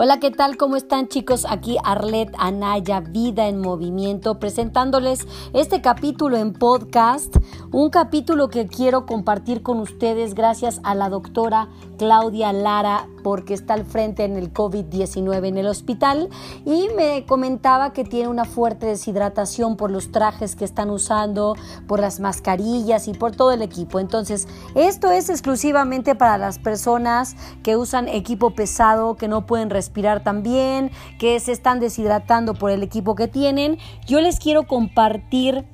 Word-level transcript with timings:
Hola, 0.00 0.20
¿qué 0.20 0.30
tal? 0.30 0.56
¿Cómo 0.56 0.76
están 0.76 1.08
chicos? 1.08 1.44
Aquí 1.50 1.76
Arlet 1.82 2.32
Anaya, 2.38 3.00
Vida 3.00 3.48
en 3.48 3.58
Movimiento, 3.58 4.38
presentándoles 4.38 5.26
este 5.54 5.80
capítulo 5.80 6.36
en 6.36 6.52
podcast, 6.52 7.34
un 7.72 7.90
capítulo 7.90 8.48
que 8.48 8.68
quiero 8.68 9.06
compartir 9.06 9.60
con 9.60 9.80
ustedes 9.80 10.34
gracias 10.34 10.80
a 10.84 10.94
la 10.94 11.08
doctora 11.08 11.68
Claudia 11.98 12.52
Lara 12.52 13.08
porque 13.22 13.54
está 13.54 13.74
al 13.74 13.84
frente 13.84 14.24
en 14.24 14.36
el 14.36 14.52
COVID-19 14.52 15.48
en 15.48 15.58
el 15.58 15.66
hospital 15.66 16.28
y 16.64 16.88
me 16.96 17.26
comentaba 17.26 17.92
que 17.92 18.04
tiene 18.04 18.28
una 18.28 18.44
fuerte 18.44 18.86
deshidratación 18.86 19.76
por 19.76 19.90
los 19.90 20.12
trajes 20.12 20.54
que 20.54 20.64
están 20.64 20.90
usando, 20.90 21.56
por 21.86 22.00
las 22.00 22.20
mascarillas 22.20 23.08
y 23.08 23.14
por 23.14 23.34
todo 23.34 23.52
el 23.52 23.62
equipo. 23.62 23.98
Entonces, 24.00 24.46
esto 24.74 25.10
es 25.10 25.28
exclusivamente 25.28 26.14
para 26.14 26.38
las 26.38 26.58
personas 26.58 27.36
que 27.62 27.76
usan 27.76 28.08
equipo 28.08 28.54
pesado, 28.54 29.16
que 29.16 29.28
no 29.28 29.46
pueden 29.46 29.70
respirar 29.70 29.88
respirar 29.88 30.22
también, 30.22 30.90
que 31.18 31.40
se 31.40 31.52
están 31.52 31.80
deshidratando 31.80 32.54
por 32.54 32.70
el 32.70 32.82
equipo 32.82 33.14
que 33.14 33.26
tienen. 33.26 33.78
Yo 34.06 34.20
les 34.20 34.38
quiero 34.38 34.66
compartir 34.66 35.64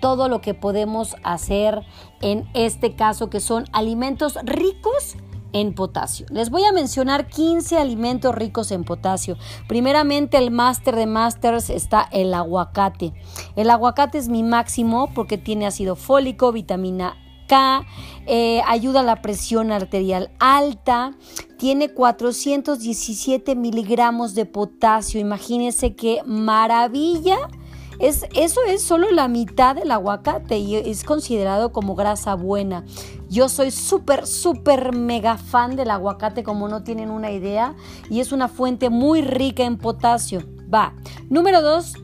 todo 0.00 0.28
lo 0.28 0.40
que 0.40 0.54
podemos 0.54 1.16
hacer 1.22 1.82
en 2.20 2.48
este 2.54 2.96
caso, 2.96 3.30
que 3.30 3.40
son 3.40 3.64
alimentos 3.72 4.36
ricos 4.42 5.16
en 5.52 5.74
potasio. 5.74 6.26
Les 6.30 6.50
voy 6.50 6.64
a 6.64 6.72
mencionar 6.72 7.28
15 7.28 7.78
alimentos 7.78 8.34
ricos 8.34 8.70
en 8.70 8.84
potasio. 8.84 9.36
Primeramente, 9.66 10.36
el 10.38 10.50
máster 10.50 10.96
de 10.96 11.06
masters 11.06 11.70
está 11.70 12.08
el 12.12 12.34
aguacate. 12.34 13.12
El 13.56 13.70
aguacate 13.70 14.18
es 14.18 14.28
mi 14.28 14.42
máximo 14.42 15.10
porque 15.14 15.38
tiene 15.38 15.66
ácido 15.66 15.96
fólico, 15.96 16.52
vitamina 16.52 17.16
K, 17.48 17.84
eh, 18.26 18.60
ayuda 18.66 19.00
a 19.00 19.02
la 19.02 19.22
presión 19.22 19.72
arterial 19.72 20.30
alta, 20.38 21.16
tiene 21.56 21.88
417 21.88 23.56
miligramos 23.56 24.34
de 24.34 24.46
potasio. 24.46 25.18
Imagínense 25.18 25.96
qué 25.96 26.20
maravilla. 26.24 27.38
Es, 27.98 28.26
eso 28.36 28.60
es 28.62 28.82
solo 28.82 29.10
la 29.10 29.26
mitad 29.26 29.74
del 29.74 29.90
aguacate 29.90 30.58
y 30.58 30.76
es 30.76 31.02
considerado 31.02 31.72
como 31.72 31.96
grasa 31.96 32.34
buena. 32.34 32.84
Yo 33.28 33.48
soy 33.48 33.70
súper, 33.70 34.26
súper 34.26 34.94
mega 34.94 35.36
fan 35.36 35.76
del 35.76 35.90
aguacate 35.90 36.42
como 36.42 36.68
no 36.68 36.82
tienen 36.82 37.10
una 37.10 37.30
idea 37.30 37.74
y 38.08 38.20
es 38.20 38.32
una 38.32 38.48
fuente 38.48 38.90
muy 38.90 39.22
rica 39.22 39.64
en 39.64 39.76
potasio. 39.76 40.42
Va. 40.72 40.94
Número 41.28 41.60
2, 41.62 41.94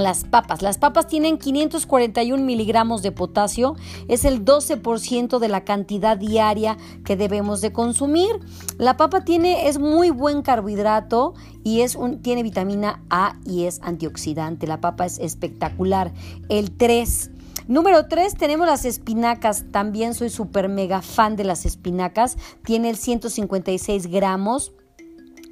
las 0.00 0.24
papas. 0.24 0.62
Las 0.62 0.78
papas 0.78 1.06
tienen 1.06 1.38
541 1.38 2.42
miligramos 2.42 3.02
de 3.02 3.12
potasio, 3.12 3.76
es 4.08 4.24
el 4.24 4.44
12% 4.44 5.38
de 5.38 5.48
la 5.48 5.64
cantidad 5.64 6.16
diaria 6.16 6.76
que 7.04 7.16
debemos 7.16 7.60
de 7.60 7.72
consumir. 7.72 8.30
La 8.78 8.96
papa 8.96 9.24
tiene, 9.24 9.68
es 9.68 9.78
muy 9.78 10.10
buen 10.10 10.42
carbohidrato 10.42 11.34
y 11.64 11.82
es 11.82 11.94
un, 11.94 12.22
tiene 12.22 12.42
vitamina 12.42 13.02
A 13.10 13.36
y 13.44 13.64
es 13.64 13.80
antioxidante. 13.82 14.66
La 14.66 14.80
papa 14.80 15.06
es 15.06 15.18
espectacular. 15.18 16.12
El 16.48 16.72
3. 16.76 17.30
Número 17.70 18.06
3 18.08 18.34
tenemos 18.34 18.66
las 18.66 18.84
espinacas. 18.84 19.66
También 19.70 20.14
soy 20.14 20.28
súper 20.28 20.68
mega 20.68 21.02
fan 21.02 21.36
de 21.36 21.44
las 21.44 21.64
espinacas. 21.64 22.36
Tiene 22.64 22.90
el 22.90 22.96
156 22.96 24.08
gramos. 24.08 24.72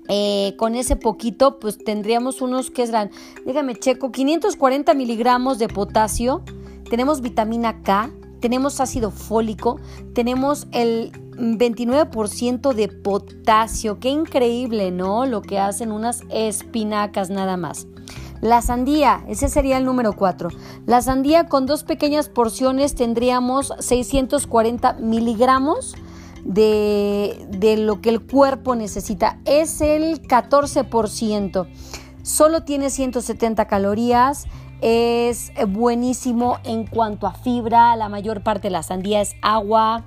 Eh, 0.08 0.54
con 0.58 0.74
ese 0.74 0.96
poquito, 0.96 1.60
pues 1.60 1.78
tendríamos 1.78 2.40
unos 2.40 2.72
que 2.72 2.84
serán, 2.86 3.12
déjame 3.46 3.76
checo, 3.76 4.10
540 4.10 4.94
miligramos 4.94 5.58
de 5.58 5.68
potasio, 5.68 6.42
tenemos 6.88 7.20
vitamina 7.20 7.82
K, 7.82 8.10
tenemos 8.40 8.80
ácido 8.80 9.10
fólico, 9.10 9.78
tenemos 10.14 10.66
el 10.72 11.12
29% 11.36 12.74
de 12.74 12.88
potasio. 12.88 14.00
Qué 14.00 14.08
increíble, 14.08 14.90
¿no? 14.90 15.24
Lo 15.24 15.40
que 15.40 15.60
hacen 15.60 15.92
unas 15.92 16.22
espinacas 16.30 17.30
nada 17.30 17.56
más. 17.56 17.86
La 18.40 18.62
sandía, 18.62 19.24
ese 19.26 19.48
sería 19.48 19.78
el 19.78 19.84
número 19.84 20.12
4. 20.12 20.50
La 20.86 21.02
sandía 21.02 21.48
con 21.48 21.66
dos 21.66 21.82
pequeñas 21.82 22.28
porciones 22.28 22.94
tendríamos 22.94 23.72
640 23.80 24.94
miligramos 24.94 25.96
de, 26.44 27.76
lo 27.78 28.00
que 28.00 28.10
el 28.10 28.20
cuerpo 28.20 28.74
necesita. 28.74 29.38
Es 29.44 29.80
el 29.80 30.22
14%. 30.22 31.68
Solo 32.22 32.62
tiene 32.64 32.90
170 32.90 33.66
calorías. 33.66 34.46
Es 34.80 35.50
buenísimo 35.66 36.58
en 36.64 36.86
cuanto 36.86 37.26
a 37.26 37.34
fibra. 37.34 37.96
La 37.96 38.08
mayor 38.08 38.42
parte 38.42 38.68
de 38.68 38.72
la 38.72 38.82
sandía 38.82 39.20
es 39.20 39.34
agua. 39.42 40.04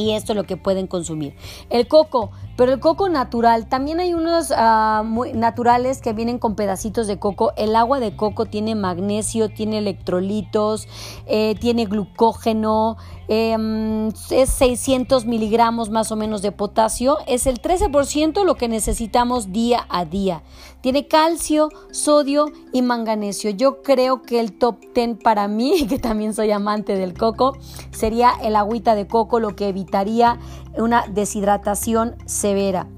Y 0.00 0.12
esto 0.12 0.32
es 0.32 0.36
lo 0.36 0.44
que 0.44 0.56
pueden 0.56 0.86
consumir. 0.86 1.34
El 1.68 1.86
coco, 1.88 2.30
pero 2.56 2.72
el 2.72 2.80
coco 2.80 3.08
natural, 3.08 3.68
también 3.68 4.00
hay 4.00 4.14
unos 4.14 4.52
ah, 4.56 5.02
muy 5.04 5.32
naturales 5.32 6.00
que 6.00 6.12
vienen 6.12 6.38
con 6.38 6.54
pedacitos 6.54 7.06
de 7.06 7.18
coco. 7.18 7.52
El 7.56 7.76
agua 7.76 8.00
de 8.00 8.16
coco 8.16 8.46
tiene 8.46 8.74
magnesio, 8.74 9.48
tiene 9.50 9.78
electrolitos, 9.78 10.88
eh, 11.26 11.54
tiene 11.60 11.84
glucógeno, 11.84 12.96
Em, 13.32 14.08
es 14.08 14.50
600 14.50 15.24
miligramos 15.24 15.88
más 15.88 16.10
o 16.10 16.16
menos 16.16 16.42
de 16.42 16.50
potasio, 16.50 17.18
es 17.28 17.46
el 17.46 17.60
13% 17.60 18.42
lo 18.42 18.56
que 18.56 18.66
necesitamos 18.66 19.52
día 19.52 19.86
a 19.88 20.04
día. 20.04 20.42
Tiene 20.80 21.06
calcio, 21.08 21.68
sodio 21.90 22.46
y 22.72 22.80
manganesio. 22.82 23.50
Yo 23.50 23.82
creo 23.82 24.22
que 24.22 24.40
el 24.40 24.58
top 24.58 24.78
10 24.94 25.18
para 25.22 25.46
mí, 25.46 25.86
que 25.88 25.98
también 25.98 26.34
soy 26.34 26.50
amante 26.50 26.96
del 26.96 27.14
coco, 27.14 27.56
sería 27.90 28.32
el 28.42 28.56
agüita 28.56 28.94
de 28.94 29.06
coco, 29.06 29.40
lo 29.40 29.54
que 29.56 29.68
evitaría 29.68 30.38
una 30.78 31.04
deshidratación 31.06 32.16
severa. 32.26 32.88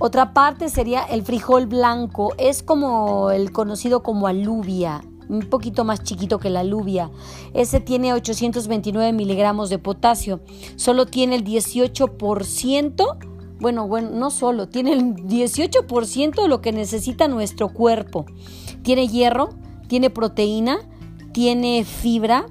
Otra 0.00 0.32
parte 0.32 0.68
sería 0.68 1.02
el 1.02 1.22
frijol 1.22 1.66
blanco, 1.66 2.32
es 2.38 2.62
como 2.62 3.30
el 3.30 3.52
conocido 3.52 4.02
como 4.02 4.26
alubia 4.26 5.02
un 5.28 5.40
poquito 5.40 5.84
más 5.84 6.02
chiquito 6.02 6.38
que 6.38 6.50
la 6.50 6.60
alubia. 6.60 7.10
Ese 7.52 7.80
tiene 7.80 8.14
829 8.14 9.12
miligramos 9.12 9.70
de 9.70 9.78
potasio. 9.78 10.40
Solo 10.76 11.06
tiene 11.06 11.36
el 11.36 11.44
18%. 11.44 13.27
Bueno, 13.60 13.88
bueno, 13.88 14.10
no 14.10 14.30
solo, 14.30 14.68
tiene 14.68 14.92
el 14.92 15.14
18% 15.16 16.42
de 16.42 16.48
lo 16.48 16.60
que 16.60 16.72
necesita 16.72 17.28
nuestro 17.28 17.68
cuerpo. 17.70 18.26
Tiene 18.82 19.08
hierro, 19.08 19.50
tiene 19.88 20.10
proteína, 20.10 20.78
tiene 21.32 21.84
fibra 21.84 22.46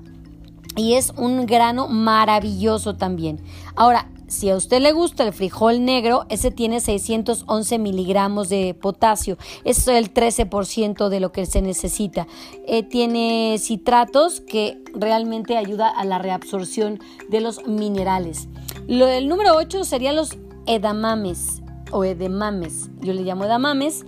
y 0.75 0.94
es 0.94 1.13
un 1.18 1.45
grano 1.45 1.88
maravilloso 1.88 2.95
también. 2.95 3.40
Ahora, 3.75 4.09
si 4.28 4.50
a 4.50 4.57
usted 4.57 4.81
le 4.81 4.91
gusta 4.91 5.23
el 5.23 5.31
frijol 5.31 5.85
negro, 5.85 6.25
ese 6.28 6.51
tiene 6.51 6.81
611 6.81 7.79
miligramos 7.79 8.50
de 8.50 8.74
potasio. 8.74 9.38
es 9.63 9.88
el 9.88 10.13
13% 10.13 11.07
de 11.07 11.19
lo 11.22 11.31
que 11.31 11.45
se 11.45 11.62
necesita. 11.62 12.28
Eh, 12.66 12.84
tiene 12.84 13.56
citratos 13.57 14.41
que 14.41 14.81
realmente 14.94 15.56
ayuda 15.56 15.88
a 15.88 16.03
la 16.03 16.19
reabsorción 16.19 17.00
de 17.29 17.39
los 17.39 17.66
minerales. 17.66 18.50
Lo, 18.88 19.07
el 19.07 19.29
número 19.29 19.56
8 19.56 19.85
serían 19.85 20.18
los 20.18 20.38
edamames 20.67 21.61
o 21.91 22.03
edemames. 22.03 22.89
Yo 23.01 23.13
le 23.13 23.23
llamo 23.23 23.45
edamames 23.45 24.05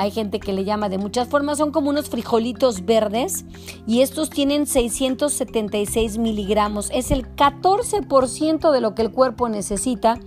hay 0.00 0.10
gente 0.10 0.40
que 0.40 0.54
le 0.54 0.64
llama 0.64 0.88
de 0.88 0.96
muchas 0.96 1.28
formas, 1.28 1.58
son 1.58 1.72
como 1.72 1.90
unos 1.90 2.08
frijolitos 2.08 2.86
verdes 2.86 3.44
y 3.86 4.00
estos 4.00 4.30
tienen 4.30 4.66
676 4.66 6.16
miligramos. 6.16 6.88
Es 6.90 7.10
el 7.10 7.26
14% 7.36 8.72
de 8.72 8.80
lo 8.80 8.94
que 8.94 9.02
el 9.02 9.10
cuerpo 9.10 9.50
necesita. 9.50 10.18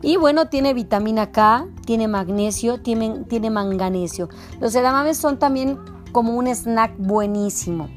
Y 0.00 0.16
bueno, 0.16 0.46
tiene 0.46 0.72
vitamina 0.72 1.30
K, 1.30 1.66
tiene 1.84 2.08
magnesio, 2.08 2.80
tiene, 2.80 3.24
tiene 3.28 3.50
manganesio. 3.50 4.30
Los 4.60 4.74
edamames 4.74 5.18
son 5.18 5.38
también 5.38 5.78
como 6.12 6.34
un 6.34 6.46
snack 6.46 6.94
buenísimo. 6.96 7.90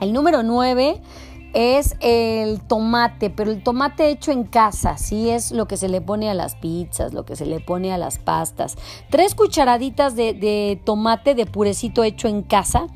El 0.00 0.12
número 0.12 0.42
9 0.42 1.00
es 1.56 1.96
el 2.00 2.60
tomate, 2.60 3.30
pero 3.30 3.50
el 3.50 3.62
tomate 3.62 4.10
hecho 4.10 4.30
en 4.30 4.44
casa, 4.44 4.98
sí 4.98 5.30
es 5.30 5.52
lo 5.52 5.66
que 5.66 5.78
se 5.78 5.88
le 5.88 6.02
pone 6.02 6.28
a 6.28 6.34
las 6.34 6.54
pizzas, 6.54 7.14
lo 7.14 7.24
que 7.24 7.34
se 7.34 7.46
le 7.46 7.60
pone 7.60 7.94
a 7.94 7.98
las 7.98 8.18
pastas. 8.18 8.76
Tres 9.08 9.34
cucharaditas 9.34 10.14
de, 10.16 10.78
tomate 10.84 11.34
de 11.34 11.46
purecito 11.46 12.04
hecho 12.04 12.28
en 12.28 12.42
casa 12.42 12.88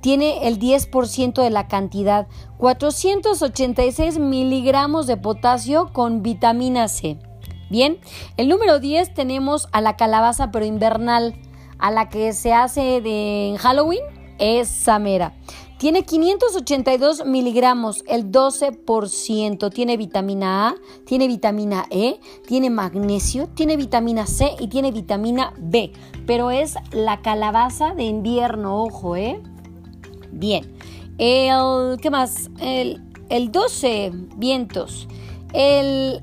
tiene 0.00 0.48
el 0.48 0.58
10% 0.58 1.40
de 1.40 1.50
la 1.50 1.68
cantidad, 1.68 2.26
486 2.56 4.18
miligramos 4.18 5.06
de 5.06 5.16
potasio 5.16 5.92
con 5.92 6.20
vitamina 6.20 6.88
C. 6.88 7.20
Bien, 7.70 8.00
el 8.36 8.48
número 8.48 8.80
10 8.80 9.14
tenemos 9.14 9.68
a 9.70 9.80
la 9.80 9.94
calabaza 9.96 10.50
pero 10.50 10.64
invernal, 10.64 11.40
a 11.78 11.92
la 11.92 12.08
que 12.08 12.32
se 12.32 12.52
hace 12.52 13.00
de 13.00 13.50
en 13.50 13.58
Halloween, 13.58 14.02
es 14.40 14.66
samera. 14.66 15.34
Tiene 15.78 16.02
582 16.02 17.24
miligramos, 17.24 18.02
el 18.08 18.32
12%. 18.32 19.72
Tiene 19.72 19.96
vitamina 19.96 20.70
A, 20.70 20.74
tiene 21.06 21.28
vitamina 21.28 21.86
E, 21.90 22.18
tiene 22.48 22.68
magnesio, 22.68 23.46
tiene 23.54 23.76
vitamina 23.76 24.26
C 24.26 24.56
y 24.58 24.66
tiene 24.66 24.90
vitamina 24.90 25.54
B. 25.56 25.92
Pero 26.26 26.50
es 26.50 26.74
la 26.90 27.22
calabaza 27.22 27.94
de 27.94 28.02
invierno, 28.02 28.82
ojo, 28.82 29.14
¿eh? 29.14 29.40
Bien. 30.32 30.68
El, 31.16 31.98
¿qué 32.00 32.10
más? 32.10 32.50
El, 32.58 33.00
el 33.28 33.52
12, 33.52 34.10
vientos. 34.36 35.06
El 35.52 36.22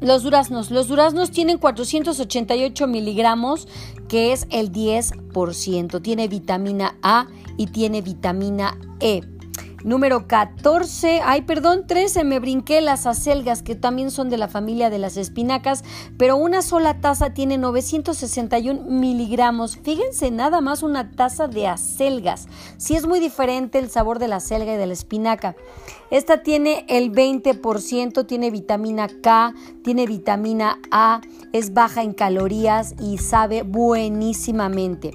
los 0.00 0.22
duraznos. 0.22 0.70
Los 0.70 0.88
duraznos 0.88 1.30
tienen 1.30 1.58
488 1.58 2.86
miligramos, 2.86 3.68
que 4.08 4.32
es 4.32 4.46
el 4.50 4.72
10%. 4.72 6.02
Tiene 6.02 6.28
vitamina 6.28 6.96
A 7.02 7.26
y 7.56 7.66
tiene 7.66 8.02
vitamina 8.02 8.78
E. 9.00 9.22
Número 9.84 10.26
14, 10.26 11.22
ay 11.24 11.42
perdón, 11.42 11.86
13, 11.86 12.22
me 12.24 12.38
brinqué 12.38 12.82
las 12.82 13.06
acelgas 13.06 13.62
que 13.62 13.74
también 13.74 14.10
son 14.10 14.28
de 14.28 14.36
la 14.36 14.46
familia 14.46 14.90
de 14.90 14.98
las 14.98 15.16
espinacas, 15.16 15.84
pero 16.18 16.36
una 16.36 16.60
sola 16.60 17.00
taza 17.00 17.32
tiene 17.32 17.56
961 17.56 18.82
miligramos. 18.82 19.78
Fíjense, 19.78 20.30
nada 20.30 20.60
más 20.60 20.82
una 20.82 21.10
taza 21.12 21.48
de 21.48 21.66
acelgas. 21.66 22.46
Sí 22.76 22.94
es 22.94 23.06
muy 23.06 23.20
diferente 23.20 23.78
el 23.78 23.90
sabor 23.90 24.18
de 24.18 24.28
la 24.28 24.36
acelga 24.36 24.74
y 24.74 24.76
de 24.76 24.86
la 24.86 24.92
espinaca. 24.92 25.56
Esta 26.10 26.42
tiene 26.42 26.84
el 26.88 27.10
20%, 27.12 28.26
tiene 28.26 28.50
vitamina 28.50 29.08
K, 29.08 29.54
tiene 29.82 30.06
vitamina 30.06 30.78
A, 30.90 31.22
es 31.52 31.72
baja 31.72 32.02
en 32.02 32.12
calorías 32.12 32.94
y 33.00 33.18
sabe 33.18 33.62
buenísimamente. 33.62 35.12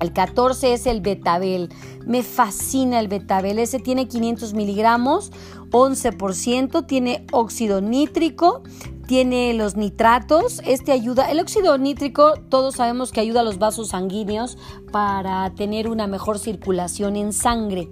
El 0.00 0.12
14 0.12 0.72
es 0.72 0.86
el 0.86 1.00
betabel. 1.00 1.70
Me 2.06 2.22
fascina 2.22 3.00
el 3.00 3.08
betabel. 3.08 3.58
Ese 3.58 3.78
tiene 3.78 4.08
500 4.08 4.54
miligramos, 4.54 5.32
11%, 5.70 6.86
tiene 6.86 7.26
óxido 7.32 7.80
nítrico, 7.80 8.62
tiene 9.06 9.54
los 9.54 9.76
nitratos. 9.76 10.60
Este 10.64 10.92
ayuda, 10.92 11.30
el 11.30 11.40
óxido 11.40 11.76
nítrico, 11.78 12.34
todos 12.48 12.76
sabemos 12.76 13.10
que 13.10 13.20
ayuda 13.20 13.40
a 13.40 13.44
los 13.44 13.58
vasos 13.58 13.88
sanguíneos 13.88 14.58
para 14.92 15.50
tener 15.54 15.88
una 15.88 16.06
mejor 16.06 16.38
circulación 16.38 17.16
en 17.16 17.32
sangre. 17.32 17.88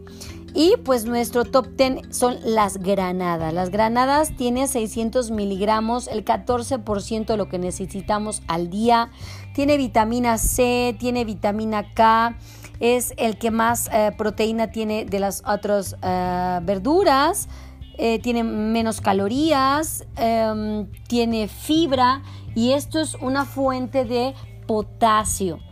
Y 0.58 0.78
pues 0.86 1.04
nuestro 1.04 1.44
top 1.44 1.76
10 1.76 2.16
son 2.16 2.38
las 2.42 2.78
granadas. 2.78 3.52
Las 3.52 3.68
granadas 3.68 4.34
tiene 4.38 4.66
600 4.66 5.30
miligramos, 5.30 6.08
el 6.08 6.24
14% 6.24 7.26
de 7.26 7.36
lo 7.36 7.50
que 7.50 7.58
necesitamos 7.58 8.40
al 8.48 8.70
día. 8.70 9.10
Tiene 9.52 9.76
vitamina 9.76 10.38
C, 10.38 10.96
tiene 10.98 11.26
vitamina 11.26 11.92
K. 11.92 12.38
Es 12.80 13.12
el 13.18 13.36
que 13.36 13.50
más 13.50 13.90
eh, 13.92 14.12
proteína 14.16 14.70
tiene 14.70 15.04
de 15.04 15.20
las 15.20 15.42
otras 15.46 15.94
eh, 16.00 16.60
verduras. 16.62 17.50
Eh, 17.98 18.18
tiene 18.20 18.42
menos 18.42 19.02
calorías, 19.02 20.06
em, 20.16 20.86
tiene 21.06 21.48
fibra 21.48 22.22
y 22.54 22.72
esto 22.72 22.98
es 22.98 23.14
una 23.16 23.44
fuente 23.44 24.06
de 24.06 24.34
potasio. 24.66 25.65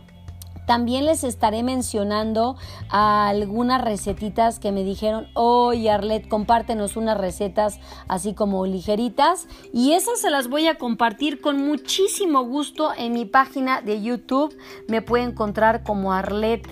También 0.65 1.05
les 1.05 1.23
estaré 1.23 1.63
mencionando 1.63 2.57
algunas 2.89 3.81
recetitas 3.81 4.59
que 4.59 4.71
me 4.71 4.83
dijeron, 4.83 5.27
oye 5.33 5.89
Arlet, 5.89 6.27
compártenos 6.27 6.97
unas 6.97 7.17
recetas 7.17 7.79
así 8.07 8.33
como 8.33 8.65
ligeritas. 8.65 9.47
Y 9.73 9.93
esas 9.93 10.19
se 10.19 10.29
las 10.29 10.47
voy 10.47 10.67
a 10.67 10.77
compartir 10.77 11.41
con 11.41 11.65
muchísimo 11.65 12.43
gusto 12.43 12.91
en 12.97 13.13
mi 13.13 13.25
página 13.25 13.81
de 13.81 14.01
YouTube. 14.01 14.55
Me 14.87 15.01
puede 15.01 15.23
encontrar 15.23 15.83
como 15.83 16.13
Arlet 16.13 16.67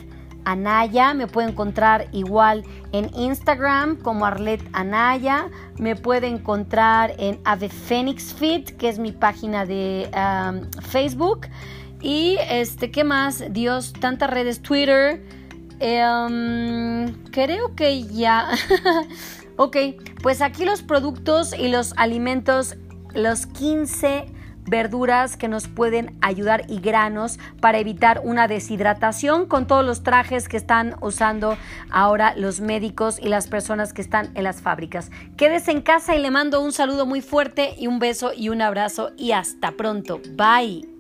Anaya, 0.46 1.14
me 1.14 1.28
puede 1.28 1.50
encontrar 1.50 2.08
igual 2.12 2.64
en 2.92 3.10
Instagram 3.16 3.96
como 3.98 4.26
Arlet 4.26 4.62
Anaya, 4.74 5.50
me 5.78 5.96
puede 5.96 6.28
encontrar 6.28 7.14
en 7.18 7.40
Ave 7.46 7.70
Fit, 7.70 8.72
que 8.78 8.90
es 8.90 9.00
mi 9.00 9.12
página 9.12 9.66
de 9.66 10.10
Facebook. 10.82 11.48
Y 12.04 12.38
este, 12.50 12.92
¿qué 12.92 13.06
más? 13.06 13.46
Dios, 13.52 13.94
tantas 13.94 14.30
redes, 14.30 14.62
Twitter. 14.62 15.24
Em, 15.80 17.14
creo 17.32 17.76
que 17.76 18.04
ya. 18.04 18.50
ok, 19.56 19.78
pues 20.22 20.42
aquí 20.42 20.66
los 20.66 20.84
productos 20.84 21.58
y 21.58 21.70
los 21.70 21.94
alimentos, 21.96 22.76
los 23.16 23.46
15 23.48 24.26
verduras 24.66 25.38
que 25.38 25.48
nos 25.48 25.68
pueden 25.68 26.18
ayudar 26.22 26.66
y 26.70 26.80
granos 26.80 27.40
para 27.60 27.80
evitar 27.80 28.22
una 28.24 28.48
deshidratación 28.48 29.46
con 29.46 29.68
todos 29.68 29.86
los 29.86 30.04
trajes 30.04 30.48
que 30.48 30.58
están 30.58 30.96
usando 31.02 31.58
ahora 31.90 32.34
los 32.36 32.62
médicos 32.62 33.20
y 33.20 33.28
las 33.28 33.48
personas 33.48 33.94
que 33.94 34.02
están 34.02 34.32
en 34.36 34.44
las 34.44 34.62
fábricas. 34.62 35.12
Quédese 35.38 35.72
en 35.72 35.82
casa 35.82 36.16
y 36.16 36.20
le 36.20 36.32
mando 36.32 36.62
un 36.62 36.72
saludo 36.72 37.06
muy 37.06 37.22
fuerte 37.22 37.76
y 37.78 37.88
un 37.88 38.00
beso 38.00 38.32
y 38.36 38.50
un 38.50 38.62
abrazo 38.62 39.12
y 39.18 39.32
hasta 39.32 39.72
pronto. 39.72 40.22
Bye. 40.36 40.93